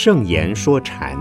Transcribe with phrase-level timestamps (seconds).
[0.00, 1.18] 圣言说禅，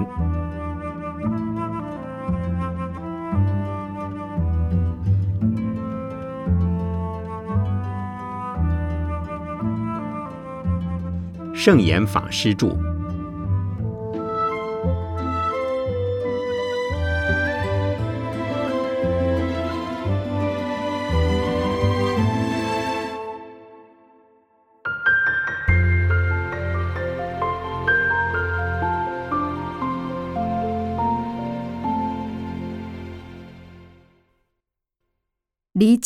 [11.56, 12.78] 圣严法师著。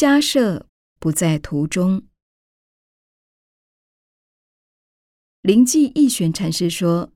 [0.02, 0.66] 家舍
[1.00, 2.08] 不在途中。
[5.44, 7.14] 灵济义玄禅师说：“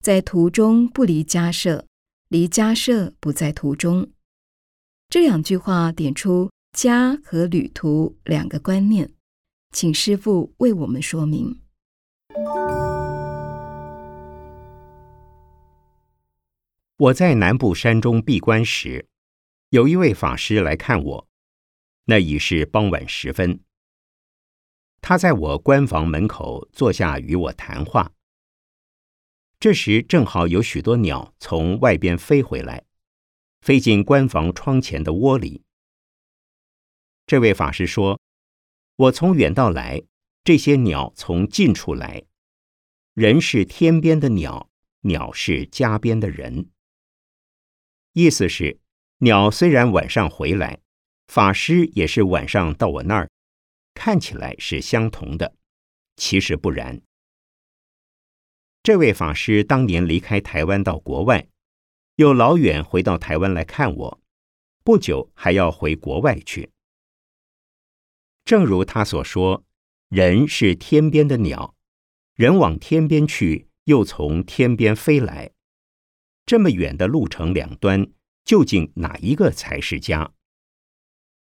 [0.00, 1.86] 在途中不离家舍，
[2.28, 4.10] 离家舍不在途中。”
[5.10, 9.12] 这两句话点出家和旅途两个观念，
[9.72, 11.60] 请师父为我们说明。
[16.96, 19.06] 我在南部山中闭关时，
[19.68, 21.28] 有一位法师来看我。
[22.04, 23.60] 那已是傍晚时分，
[25.00, 28.12] 他在我关房门口坐下与我谈话。
[29.60, 32.84] 这时正好有许多鸟从外边飞回来，
[33.60, 35.62] 飞进关房窗前的窝里。
[37.24, 38.20] 这位法师说
[38.96, 40.02] ：“我从远道来，
[40.42, 42.24] 这些鸟从近处来。
[43.14, 44.68] 人是天边的鸟，
[45.02, 46.68] 鸟是家边的人。
[48.14, 48.80] 意思是，
[49.18, 50.80] 鸟虽然晚上回来。”
[51.32, 53.30] 法师也是晚上到我那儿，
[53.94, 55.56] 看起来是相同的，
[56.14, 57.00] 其实不然。
[58.82, 61.48] 这位法师当年离开台湾到国外，
[62.16, 64.20] 又老远回到台湾来看我，
[64.84, 66.70] 不久还要回国外去。
[68.44, 69.64] 正如他所说，
[70.10, 71.74] 人是天边的鸟，
[72.34, 75.50] 人往天边去，又从天边飞来，
[76.44, 78.06] 这么远的路程两端，
[78.44, 80.34] 究竟哪一个才是家？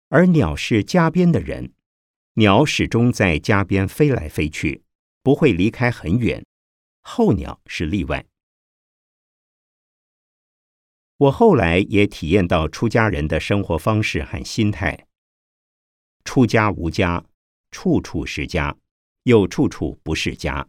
[0.09, 1.71] 而鸟是家边的人，
[2.33, 4.83] 鸟始终在家边飞来飞去，
[5.21, 6.43] 不会离开很远。
[7.01, 8.25] 候鸟是例外。
[11.17, 15.05] 我后来也体验到出家人的生活方式和心态：
[16.23, 17.23] 出家无家，
[17.69, 18.75] 处处是家，
[19.23, 20.67] 又处处不是家。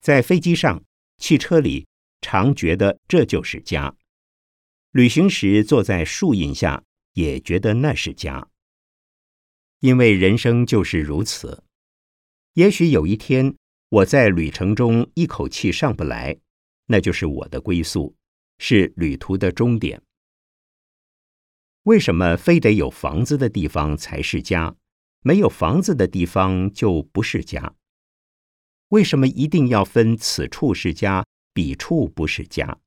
[0.00, 0.84] 在飞机上、
[1.18, 1.88] 汽车里，
[2.20, 3.96] 常觉得这就是家；
[4.92, 6.84] 旅行时坐在树荫下。
[7.16, 8.46] 也觉得那是家，
[9.80, 11.64] 因为人生就是如此。
[12.52, 13.56] 也许有一天，
[13.88, 16.38] 我在旅程中一口气上不来，
[16.84, 18.14] 那就是我的归宿，
[18.58, 20.02] 是旅途的终点。
[21.84, 24.76] 为什么非得有房子的地方才是家，
[25.20, 27.74] 没有房子的地方就不是家？
[28.88, 31.24] 为什么一定要分此处是家，
[31.54, 32.78] 彼处不是家？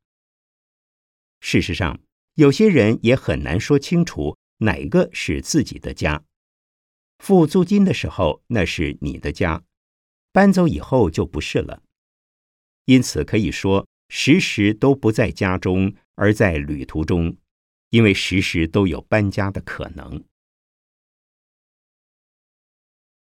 [1.40, 2.00] 事实上。
[2.40, 6.24] 有些人也很难说清楚哪个是自己的家。
[7.18, 9.66] 付租金的时候，那是你的家；
[10.32, 11.84] 搬走以后就不是了。
[12.86, 17.36] 因此可以说，时时都不在家中，而在旅途中，
[17.90, 20.24] 因为时时都有搬家的可能。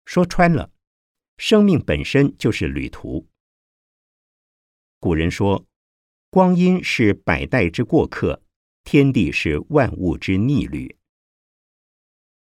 [0.05, 0.71] 说穿了，
[1.37, 3.27] 生命本身就是旅途。
[4.99, 5.67] 古人说
[6.31, 8.41] ：“光阴是百代之过客。”
[8.83, 10.95] 天地是万物之逆旅，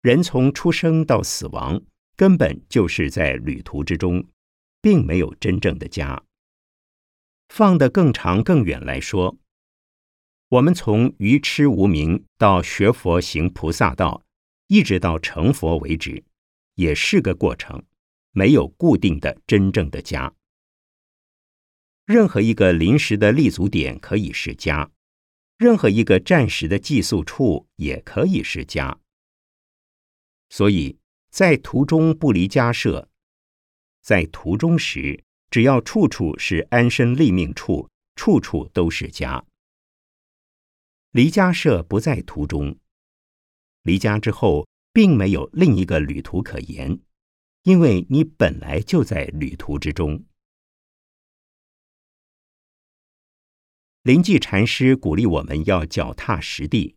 [0.02, 1.82] 人从出生到死亡，
[2.16, 4.26] 根本就是在旅途之中，
[4.82, 6.22] 并没有真正的家。
[7.48, 9.38] 放得更长更远来说，
[10.48, 14.22] 我们从愚痴无明到学佛行菩萨道，
[14.66, 16.24] 一直到成佛为止，
[16.74, 17.82] 也是个过程，
[18.32, 20.34] 没有固定的真正的家。
[22.04, 24.90] 任何一个临时的立足点可以是家。
[25.56, 28.98] 任何一个暂时的寄宿处也可以是家，
[30.50, 30.98] 所以
[31.30, 33.08] 在途中不离家舍，
[34.02, 39.44] 在途中时，只要处处是安身立命处，处处都是家。
[41.12, 42.76] 离家舍不在途中，
[43.82, 46.98] 离家之后，并没有另一个旅途可言，
[47.62, 50.24] 因为你本来就在旅途之中。
[54.04, 56.94] 灵济禅师鼓励我们要脚踏实地，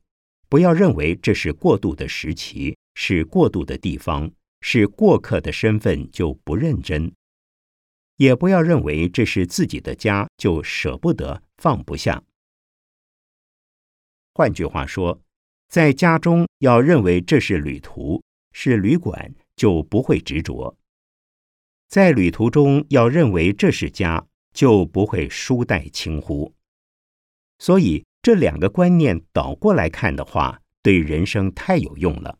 [0.49, 7.09] 不要认为这是过渡的时期，是过渡的地方，是过客的身份就不认真；
[8.17, 12.21] 也不要认为这是自己的家就舍不得放不下。
[14.33, 15.21] 换句话说，
[15.69, 18.21] 在家中要认为这是旅途，
[18.51, 20.75] 是旅馆，就不会执着；
[21.87, 26.53] 在旅途中要认为这是家，就不会疏带轻忽。
[27.59, 32.37] 所以这两个观念倒过来看的话，对人生太有用了。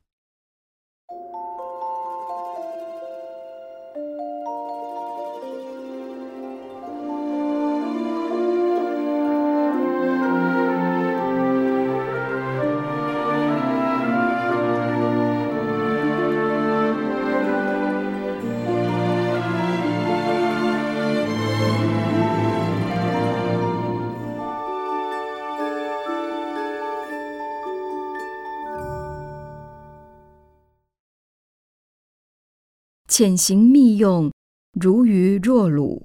[33.17, 34.31] 潜行密用，
[34.73, 36.03] 如鱼若卤。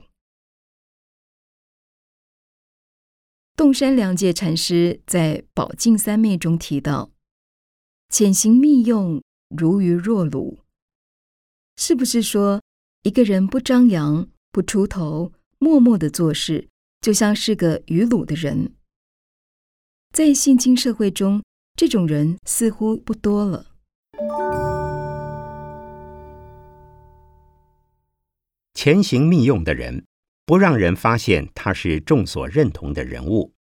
[3.54, 7.10] 洞山良介禅师在《宝镜三昧》中提到
[8.08, 9.22] ：“潜行密用，
[9.54, 10.60] 如鱼若卤。”
[11.76, 12.62] 是不是说
[13.02, 16.70] 一个人不张扬、不出头、默默的做事，
[17.02, 18.74] 就像是个鱼卤的人？
[20.14, 21.42] 在现今社会中，
[21.76, 23.71] 这种人似乎不多了。
[28.84, 30.04] 潜行密用的人，
[30.44, 33.54] 不让人发现他是众所认同的人物，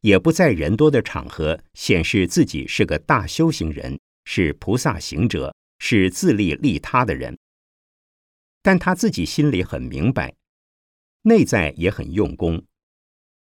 [0.00, 7.38] 也不在人多的场合显示自己是个大修行人，是菩萨行者，是自利利他的人。
[8.62, 10.34] 但他自己心里很明白，
[11.22, 12.64] 内在也很用功，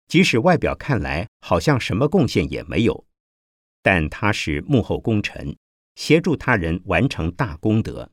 [0.08, 3.06] 即使外表看来好像什么贡献也没有，
[3.82, 5.56] 但他是幕后功臣，
[5.94, 8.12] 协助他人完成大功德。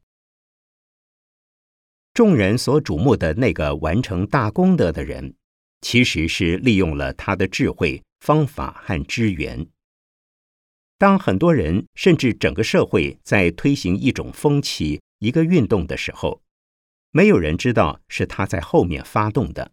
[2.14, 5.34] 众人所瞩目的那个完成大功德的人，
[5.82, 9.66] 其实是利用了他的智慧、方法和资源。
[11.00, 16.40] 当很多人甚至整个社会在推行一种风气、一个运动的时候，
[17.10, 19.72] 没有人知道是他在后面发动的，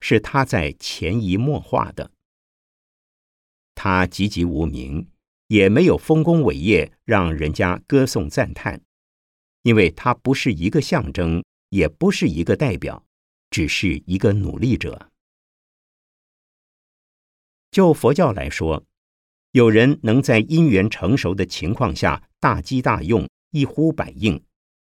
[0.00, 2.10] 是他在潜移默化的。
[3.76, 5.08] 他籍籍无名，
[5.46, 8.82] 也没有丰功伟业让人家歌颂赞叹，
[9.62, 11.44] 因为他不是一个象征。
[11.76, 13.04] 也不是一个代表，
[13.50, 15.10] 只是一个努力者。
[17.70, 18.86] 就佛教来说，
[19.52, 24.42] 有人能在因缘成熟的情况下大机大用，一呼百应，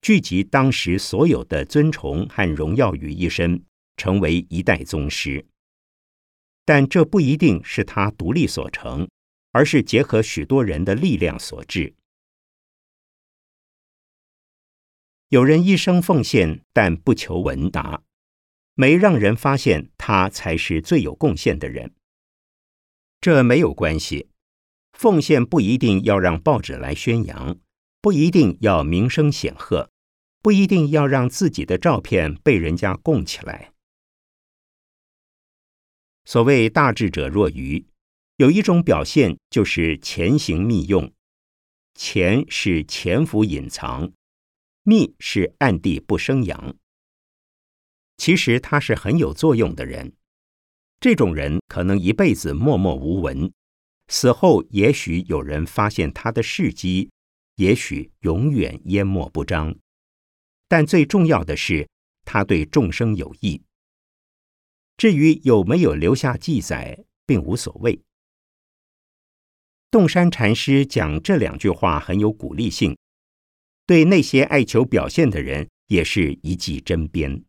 [0.03, 3.61] 聚集当时所有的尊崇和荣耀于一身，
[3.97, 5.45] 成为一代宗师。
[6.65, 9.09] 但这不一定是他独立所成，
[9.51, 11.93] 而是结合许多人的力量所致。
[15.31, 18.03] 有人一生奉献，但不求闻达，
[18.73, 21.95] 没让人发现他才是最有贡献的人。
[23.21, 24.31] 这没有关系，
[24.95, 27.59] 奉献不一定要让报纸来宣扬，
[28.01, 29.91] 不一定要名声显赫，
[30.41, 33.73] 不一定要让自己的照片被人家供起来。
[36.25, 37.85] 所谓大智者若愚，
[38.37, 41.13] 有一种表现就是潜行密用，
[41.95, 44.11] 潜是潜伏隐藏。
[44.89, 46.75] 密是暗地不生阳，
[48.17, 50.15] 其实他是很有作用的人。
[50.99, 53.53] 这种人可能一辈子默默无闻，
[54.07, 57.11] 死后也许有人发现他的事迹，
[57.57, 59.77] 也许永远淹没不彰。
[60.69, 61.87] 但最重要的是，
[62.25, 63.61] 他对众生有益。
[64.97, 68.01] 至于有没有留下记载，并无所谓。
[69.91, 72.97] 洞山禅师讲这两句话很有鼓励性。
[73.89, 77.43] 对那些爱求表现的人，也是一记针砭。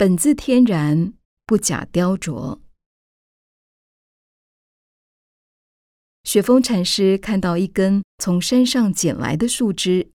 [0.00, 1.12] 本自天然，
[1.44, 2.58] 不假雕琢。
[6.24, 10.10] 雪峰禅师看到一根从山上捡来的树枝，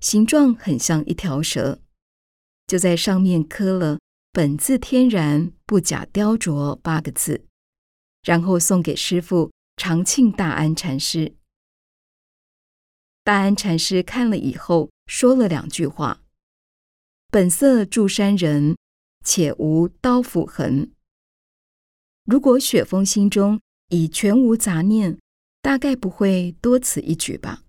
[0.00, 1.80] 形状很像一条蛇，
[2.66, 3.98] 就在上面刻了
[4.32, 7.46] 本自天然，不假雕琢”八个字，
[8.24, 11.36] 然后送给师父长庆大安禅师。
[13.24, 16.20] 大安禅师看了以后，说了两句话
[17.32, 18.76] ：“本色住山人，
[19.22, 20.92] 且无刀斧痕。”
[22.24, 25.18] 如果雪峰心中已全无杂念，
[25.60, 27.62] 大概不会多此一举吧。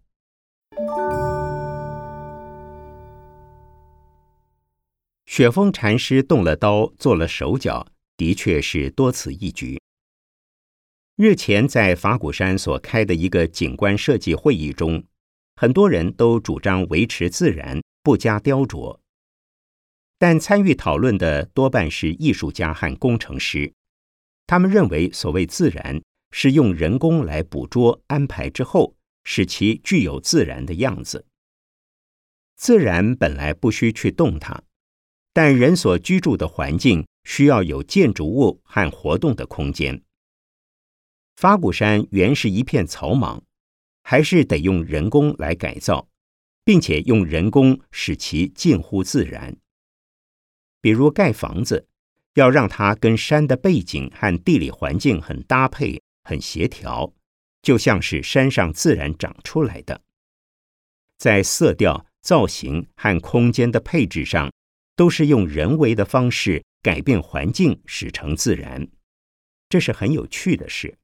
[5.26, 9.82] 雪峰禅师动了刀，做了手脚，的确是多此一举。
[11.16, 15.04] 日前在法鼓山所开的一个景观设计会议中。
[15.56, 19.00] 很多人都主张维持自然，不加雕琢，
[20.24, 23.74] 但参与讨论的多半是艺术家和工程师。
[24.48, 26.02] 他们认为，所谓自然
[26.32, 31.26] 是用人工来捕捉、安排之后，使其具有自然的样子。
[32.56, 34.64] 自然本来不需去动它，
[35.34, 40.02] 但人所居住的环境需要有建筑物和活动的空间。
[41.36, 43.44] 法鼓山原是一片草莽。
[44.04, 46.08] 还是得用人工来改造，
[46.64, 49.58] 并且用人工使其近乎自然。
[50.84, 51.88] 比如盖房子，
[52.34, 57.14] 要让它跟山的背景和地理环境很搭配、很协调，
[57.62, 60.02] 就像是山上自然长出来的。
[61.18, 64.52] 在色调、造型和空间的配置上，
[64.98, 68.86] 都是用人为的方式改变环境，使成自然。
[69.70, 70.98] 这是很有趣的事。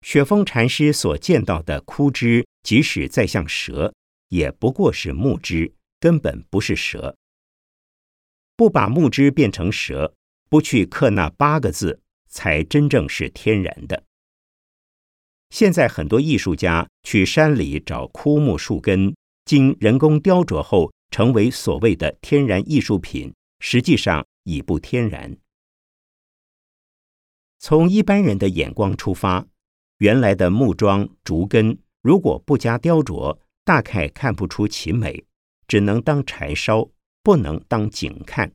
[0.00, 3.92] 雪峰禅师所见到的枯枝，即使再像蛇，
[4.30, 7.14] 也不过是木枝，根本不是蛇。
[8.56, 10.14] 不把木枝变成蛇，
[10.48, 14.04] 不去刻那八个字，才真正是天然的。
[15.50, 25.36] 现在很多艺术家去山里找枯木树根，经人工雕琢后成为所谓的天然艺术品，实际上已不天然。
[27.58, 29.46] 从一般人的眼光出发。
[29.98, 35.24] 原来的木桩、竹根，如果不加雕琢，大概看不出其美，
[35.68, 36.90] 只能当柴烧，
[37.24, 38.54] 不能当景看。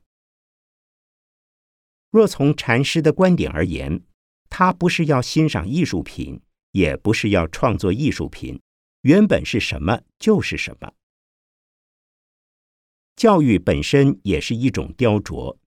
[2.10, 4.02] 若从禅师的观点而言，
[4.48, 8.58] 他不是要欣赏艺术品，也不是要创作艺术品，
[9.02, 10.94] 原本是什么就是什么。
[13.14, 15.58] 教育本身也是一种雕琢，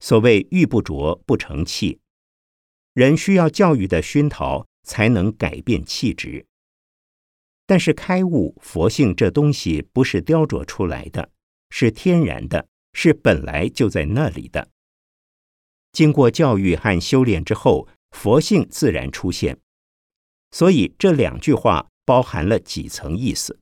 [0.00, 2.00] 所谓玉不琢不成器，
[2.92, 4.66] 人需要教育的熏陶。
[4.86, 6.46] 才能改变气质。
[7.64, 11.30] 但是开悟佛性这东西不是雕琢出来的，
[11.76, 14.68] 是天然的，是本来就在那里的。
[15.90, 19.58] 经过教育和修炼之后，佛性自然出现。
[20.52, 23.58] 所以这两句话包含了几层意思。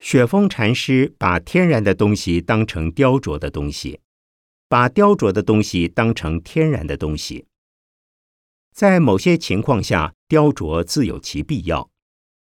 [0.00, 4.00] 雪峰禅师把天然的东西当成雕琢的东西，
[4.68, 7.46] 把雕琢的东西当成天然的东西。
[8.72, 11.88] 在某些情况下，雕琢自有其必要，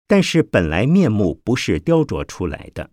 [0.06, 2.92] 但是本来面目不是雕琢出来的，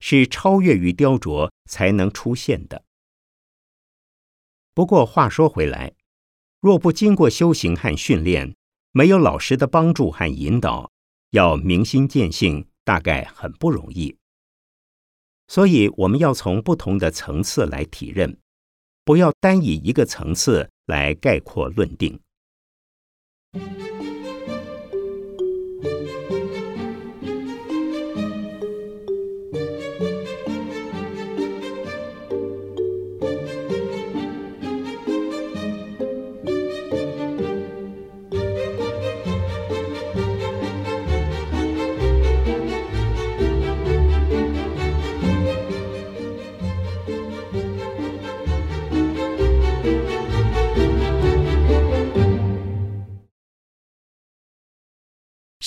[0.00, 2.84] 是超越于雕琢才能出现的。
[4.74, 5.92] 不过话说回来，
[6.60, 8.56] 若不经过修行和训练，
[8.92, 10.90] 没有老师的帮助和引导，
[11.30, 14.16] 要明心见性，大概很不容易。
[15.48, 18.38] 所以我们要从不同的层次来体认，
[19.04, 22.20] 不要单以一个层次来概括论定。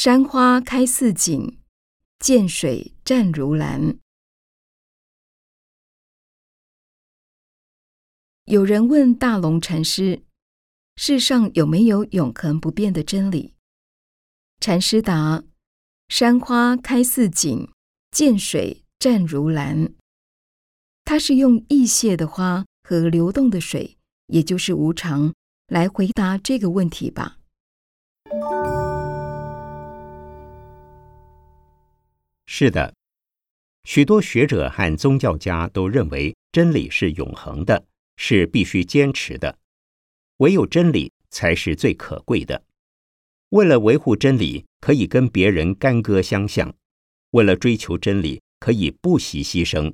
[0.05, 1.60] 山花开似锦，
[2.19, 3.98] 涧水湛如蓝。
[8.43, 10.24] 有人问大龙禅师
[10.98, 13.53] ：“世上有没有永恒不变的真理？”
[14.60, 15.45] 禅师答
[16.10, 17.69] ：“山花开似锦，
[18.12, 19.93] 涧水湛如蓝。”
[21.05, 25.33] 他是用易谢的花和流动的水，也就是无常，
[25.67, 27.38] 来回答这个问题吧。
[32.55, 32.93] 是的，
[33.83, 37.83] 许多学者和宗教家都认为真理是永恒的，
[38.15, 39.57] 是必须坚持的。
[40.38, 42.63] 唯有真理才是最可贵的。
[43.50, 46.69] 为了维护真理，可以跟别人干戈相向；
[47.31, 49.91] 为了追求真理，可以不惜牺牲。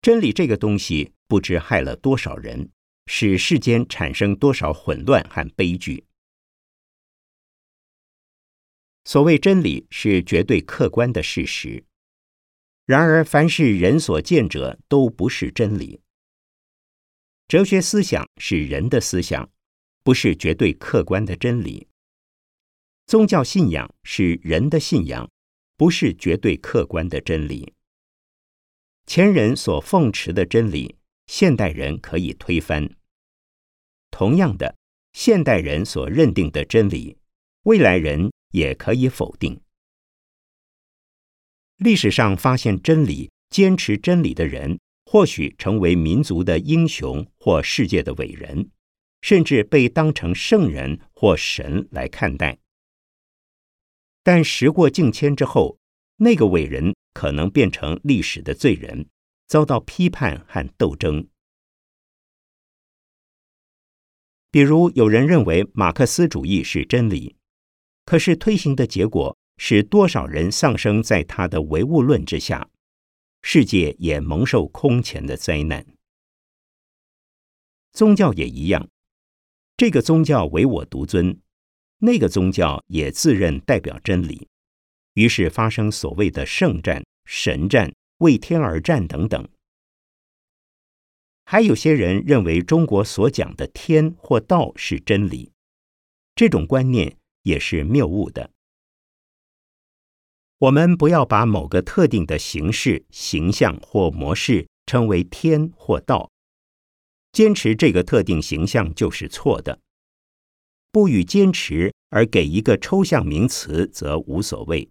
[0.00, 2.70] 真理这个东西不知害了多少人，
[3.06, 6.04] 使世间产生多少混乱和悲剧。
[9.04, 11.84] 所谓真理是绝对客观的事实，
[12.86, 16.00] 然而凡是人所见者都不是真理。
[17.48, 19.50] 哲学思想是人的思想，
[20.02, 21.88] 不是绝对客观的真理。
[23.06, 25.28] 宗教信仰是人的信仰，
[25.76, 27.74] 不是绝对客观的真理。
[29.06, 32.86] 前人所奉持的真理，现代人可以推翻；
[34.12, 34.76] 同样的，
[35.12, 37.16] 现代人所认定的真理，
[37.64, 39.60] 未来人也可以否定。
[41.76, 48.70] 历史上发现真理、坚持真理的人，或许成为民族的英雄或世界的伟人，
[49.22, 52.58] 甚至被当成圣人或神来看待。
[54.22, 55.78] 但时过境迁之后，
[56.16, 59.08] 那个伟人可能变成历史的罪人，
[59.46, 61.26] 遭到批判和斗争。
[64.50, 67.36] 比如，有人认为马克思主义是真理，
[68.04, 72.68] 可是推行的结果使多少人丧生在他的唯物论之下，
[73.42, 75.86] 世界也蒙受空前的灾难。
[77.92, 78.88] 宗教也一样，
[79.76, 81.40] 这个宗教唯我独尊。
[81.98, 84.48] 那个宗教也自认代表真理，
[85.14, 89.46] 于是发生所谓的圣战、神战、为天而战等等。
[91.44, 95.52] 还有些人认为中国所讲的天或道是真理，
[96.34, 97.18] 这种观念
[97.50, 98.50] 也是谬误的。
[100.58, 106.30] 我们不要把某个特定的形式、形象或模式称为天或道，
[107.32, 109.80] 坚持这个特定形象就是错的。
[110.92, 114.88] 不予坚持而给一个抽象名词，则无所谓。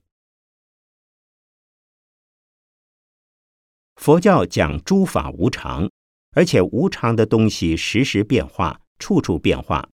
[3.95, 5.89] 佛教讲诸法无常，
[6.31, 9.89] 而且无常的东西时时变化，处处变化。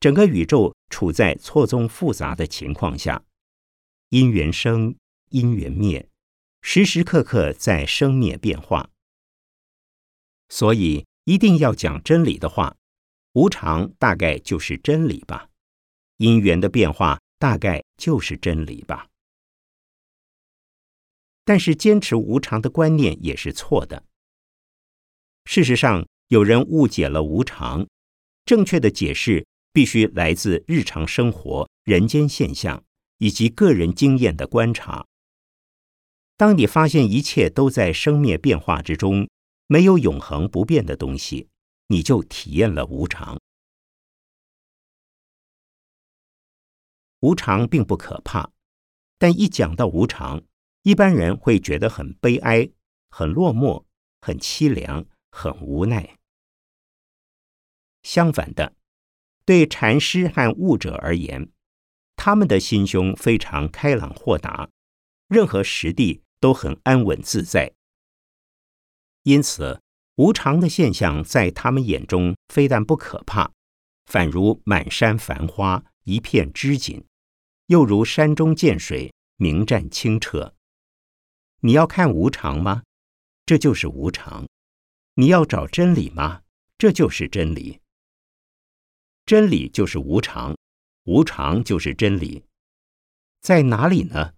[0.00, 3.24] 整个宇宙处在错综复杂的情况下，
[4.10, 4.94] 因缘生，
[5.30, 6.08] 因缘灭，
[6.62, 8.90] 时时刻刻在生灭变化。
[10.48, 12.76] 所以，一定要讲真理的话。
[13.34, 15.48] 无常大概就是真理吧，
[16.16, 19.06] 因缘的变化大概就是真理吧。
[21.44, 24.02] 但是坚持无常的观念也是错的。
[25.44, 27.86] 事实上，有人误解了无常，
[28.44, 29.46] 正确的解释
[29.78, 32.82] 必须来自日常生活、人间现象
[33.18, 35.06] 以及个人经验的观察。
[36.36, 39.28] 当你发现一切都在生灭变化之中，
[39.68, 41.48] 没有永恒不变的东西。
[41.86, 43.38] 你就体验了无常。
[47.20, 48.50] 无常并不可怕，
[49.16, 50.42] 但一讲到无常，
[50.82, 52.68] 一般人会觉得很悲哀、
[53.10, 53.84] 很落寞、
[54.20, 56.18] 很凄凉、很无奈。
[58.02, 58.74] 相反的，
[59.48, 61.50] 对禅师和悟者而言，
[62.16, 64.68] 他们的心胸非常开朗豁达，
[65.26, 67.72] 任何实地都很安稳自在。
[69.22, 69.80] 因此。
[70.16, 73.52] 无常的现象在他们眼中非但不可怕，
[74.04, 77.02] 反如满山繁花一片织锦，
[77.68, 80.54] 又如山中见水明湛清澈。
[81.60, 82.82] 你要看无常吗？
[83.46, 84.44] 这就是无常。
[85.14, 86.42] 你要找真理吗？
[86.76, 87.80] 这就是真理。
[89.28, 90.56] 真理就是无常，
[91.04, 92.42] 无常就是真理。
[93.42, 94.32] 在哪里呢？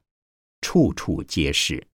[0.61, 1.87] 处处皆是。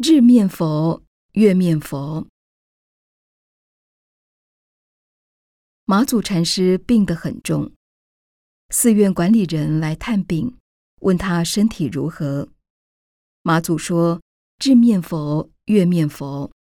[0.00, 2.28] 日面佛，月面佛。
[5.86, 7.72] 马祖禅师病得很重，
[8.68, 10.56] 寺院管理人来探病，
[11.00, 12.48] 问他身体如何。
[13.42, 14.22] 马祖说
[14.64, 16.52] ：“日面佛，月面佛。”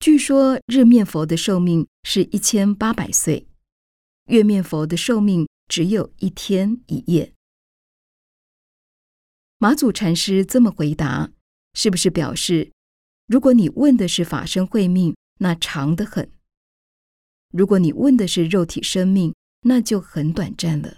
[0.00, 3.46] 据说日面佛的寿命是一千八百岁，
[4.28, 7.34] 月面佛的寿命只有一天一夜。
[9.58, 11.32] 马祖禅师这么回答。
[11.76, 12.72] 是不是表示，
[13.26, 16.24] 如果你问的是法身慧命，那长得很；
[17.52, 20.96] 如果你问的是肉体生命，那就很短暂了。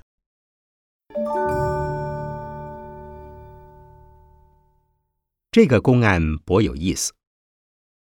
[5.51, 7.13] 这个公案颇有意思。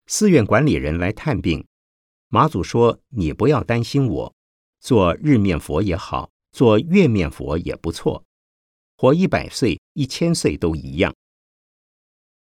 [0.06, 1.66] 寺院管理人来探病，
[2.28, 4.34] 马祖说：“你不要担心我，
[4.78, 8.22] 做日面佛也好，做月面佛也不错，
[8.96, 11.12] 活一百岁、一千岁都一样。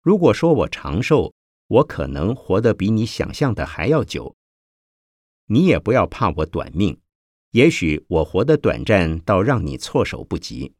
[0.01, 1.33] 如果说我长寿，
[1.67, 4.35] 我可能活得比你想象的还要久。
[5.45, 6.99] 你也不要怕我短命，
[7.51, 10.73] 也许我活得短暂到让你措手不及。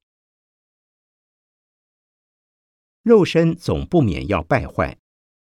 [3.03, 4.97] 肉身总不免要败坏，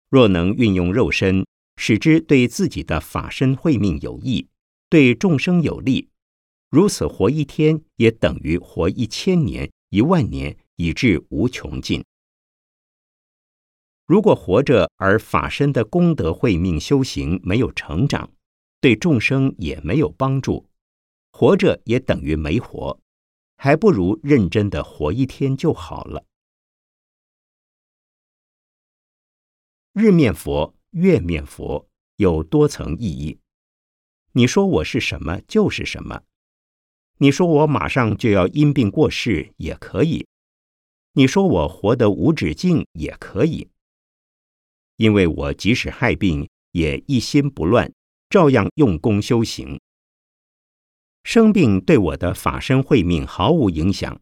[0.08, 1.46] 若能运用肉身，
[1.76, 4.48] 使之对自己的法身慧命有益，
[4.88, 6.08] 对众生有利，
[6.68, 12.04] 如此活一天，也等于活一千年、一万年，以至无穷尽。
[14.06, 18.30] 如果活着而法身的功德慧命修行没有成长，
[18.80, 20.68] 对众生也没有帮助，
[21.30, 23.00] 活着也等于没活，
[23.56, 26.24] 还不如认真的活一天就好了。
[29.92, 33.38] 日面佛、月面佛有多层意义。
[34.32, 36.22] 你说我是什么就是什么，
[37.18, 40.26] 你说我马上就要因病过世也可以，
[41.12, 43.68] 你说我活得无止境也可以。
[45.02, 47.92] 因为我即使害病，也一心不乱，
[48.30, 49.80] 照样用功修行。
[51.24, 54.20] 生病对我的法身慧命毫无影响，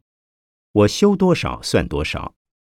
[0.72, 2.34] 我修多少算多少，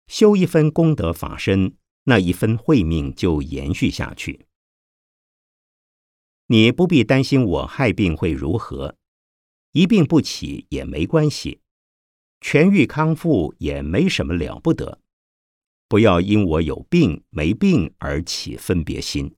[0.08, 4.46] 修一分功德法身，那一分慧命就延续下去。
[6.48, 8.96] 你不必担心我害病会如何，
[9.70, 11.60] 一病不起也没关系，
[12.40, 14.98] 痊愈康复也没什么了不得。
[15.92, 19.36] 不要因我有病没病而起分别心，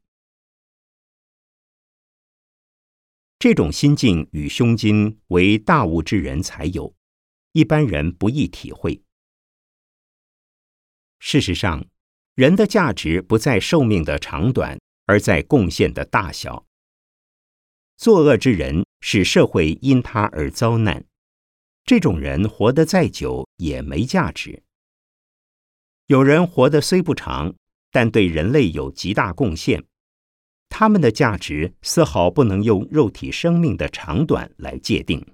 [3.41, 6.95] 这种心境与胸襟，为大悟之人才有，
[7.55, 9.03] 一般人不易体会。
[11.19, 11.85] 事实上，
[12.37, 16.69] 人的价值不在寿命的长短，而在贡献的大小。
[17.97, 21.05] 作恶之人使社会因他而遭难，
[21.85, 24.64] 这种人活得再久也没价值。
[26.07, 27.55] 有人活得虽不长，
[27.91, 29.83] 但对人类有极大贡献，
[30.69, 35.34] 他们的价值丝毫不能用肉体生命的长短来界定。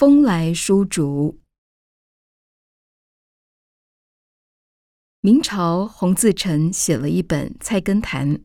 [0.00, 1.40] 风来书竹。
[5.20, 8.36] 明朝洪自成写了一本《菜根谭》，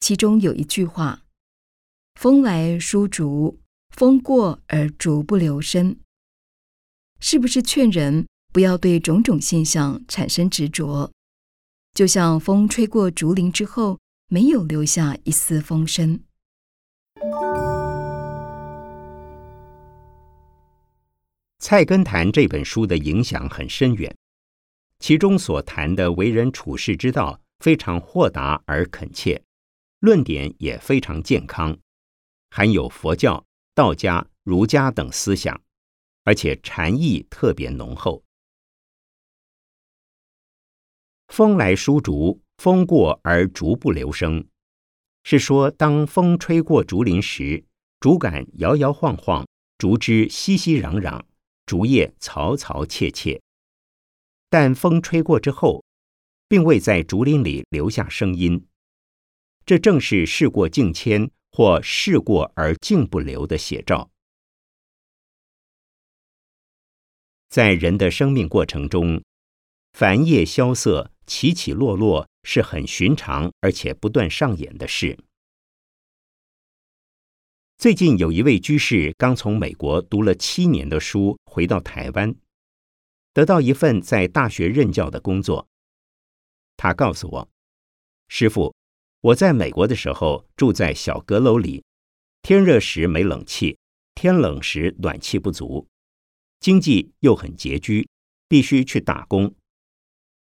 [0.00, 1.22] 其中有一句话
[2.20, 3.60] ：“风来书竹，
[3.90, 5.96] 风过而竹不留声。”
[7.22, 11.12] 是不是劝人不要对种种现象产生执着？
[11.92, 16.18] 就像风吹过竹林之后，没有留下一丝风声。
[21.64, 24.14] 《菜根谭》这本书的影响很深远，
[24.98, 29.42] 其中所谈的为人处世之道非常豁达而恳切，
[30.00, 31.74] 论点也非常健康，
[32.50, 33.42] 含有佛教、
[33.74, 35.58] 道家、儒家等思想，
[36.24, 38.22] 而且禅意特别浓厚。
[41.28, 44.46] 风来疏竹，风过而竹不留声，
[45.22, 47.64] 是说当风吹过竹林时，
[48.00, 49.48] 竹竿摇摇晃晃，
[49.78, 51.22] 竹枝熙熙攘攘。
[51.66, 53.40] 竹叶嘈嘈切切，
[54.50, 55.84] 但风吹过之后，
[56.48, 58.66] 并未在竹林里留下声音。
[59.66, 64.10] 这正是事过境迁或事过而境不留的写照。
[67.48, 69.22] 在人的生命过程中，
[69.92, 75.18] 繁叶萧瑟、起起落落是很寻常而且不断上演的事。
[77.76, 82.34] 最近有一位居士刚从美国读了七年的书，回到台湾，
[83.34, 85.68] 得到一份在大学任教的工作。
[86.76, 87.48] 他告诉我
[88.28, 88.74] ：“师傅，
[89.20, 91.84] 我在美国的时候住在小阁楼里，
[92.42, 93.76] 天热时没冷气，
[94.14, 95.86] 天冷时暖气不足，
[96.60, 98.08] 经济又很拮据，
[98.48, 99.54] 必须去打工。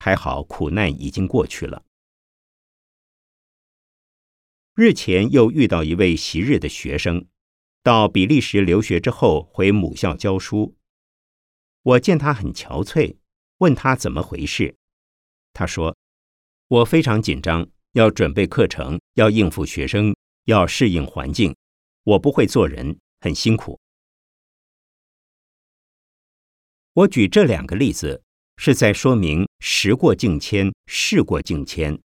[0.01, 1.83] 还好苦难已经过去了。
[4.81, 7.27] 日前又遇到一位昔日的学生，
[7.83, 10.75] 到比利时留学之后回母校教书。
[11.83, 13.17] 我见他很憔悴，
[13.59, 14.75] 问他怎么回事。
[15.53, 15.95] 他说
[16.69, 20.17] ：“我非常紧张，要准备课程，要应付学生，
[20.47, 21.55] 要适应环境，
[22.05, 23.79] 我不会做人，很辛苦。”
[26.95, 28.23] 我举这两个例子，
[28.57, 32.01] 是在说明时过境迁，事过境迁。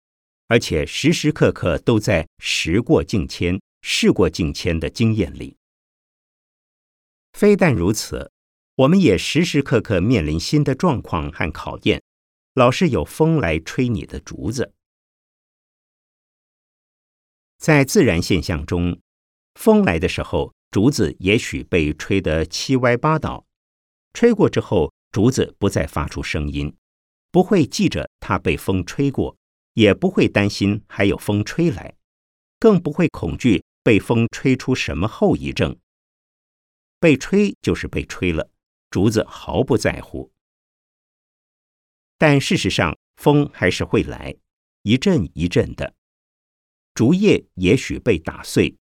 [0.48, 5.56] 而且时时刻刻都在时过境迁、事过境迁的经验里。
[7.32, 8.30] 非但如此，
[8.76, 12.02] 我们也时时刻刻面临新的状况和考验，
[12.54, 14.72] 老是有风来吹你的竹子。
[17.58, 19.00] 在自然现象中，
[19.54, 23.46] 风来的时候，竹子也许被吹得七歪八倒；
[24.12, 26.76] 吹过之后，竹子不再发出声音，
[27.30, 29.36] 不会记着它被风吹过。
[29.76, 31.96] 也不会担心还有风吹来，
[32.58, 35.78] 更不会恐惧被风吹出什么后遗症。
[36.98, 38.50] 被吹就是被吹了，
[38.88, 40.32] 竹子毫不在乎。
[42.16, 44.34] 但事实上，风还是会来，
[44.80, 45.94] 一阵一阵的。
[46.94, 48.78] 竹叶也许被打碎，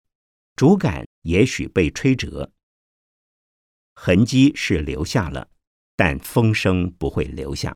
[0.55, 2.53] 竹竿也许被吹折，
[3.95, 5.49] 痕迹是留下了，
[5.97, 7.75] 但风声不会留下。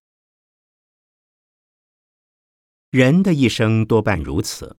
[2.91, 4.75] 人的一生多半如此，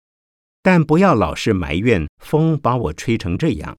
[0.62, 3.78] 但不要老是埋怨风把我吹成这样，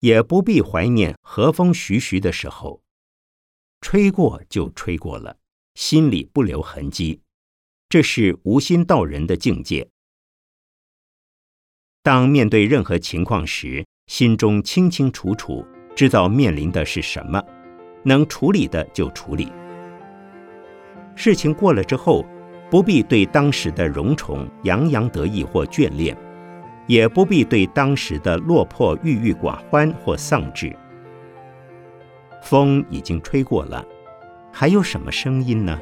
[0.00, 2.82] 也不必怀念和风徐徐的时候，
[3.80, 5.36] 吹过就吹过了，
[5.76, 7.20] 心里不留痕迹，
[7.88, 9.88] 这是无心道人的境界。
[12.02, 17.40] 当面对任何情况时，心中清清楚楚，知道面临的是什么，
[18.04, 19.52] 能处理的就处理。
[21.14, 22.26] 事情过了之后。
[22.70, 26.16] 不必对当时的荣宠洋洋得意或眷恋，
[26.86, 30.74] 也不必对当时的落魄郁郁寡欢或丧志。
[32.42, 33.84] 风已经吹过了，
[34.52, 35.78] 还有什么声音呢？